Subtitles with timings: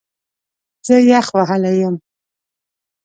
[0.85, 1.95] زه یخ وهلی یم